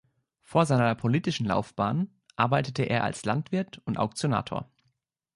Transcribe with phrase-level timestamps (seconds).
[0.41, 4.67] Vor seiner politischen Laufbahn arbeitete er als Landwirt und Auktionator.